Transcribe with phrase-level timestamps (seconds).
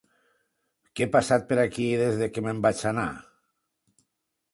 [0.99, 3.05] Què passat per aquí des que me'n vaig anar?